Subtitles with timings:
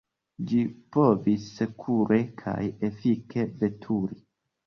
[0.51, 0.59] Ĝi
[0.95, 4.21] povis sekure kaj efike veturi.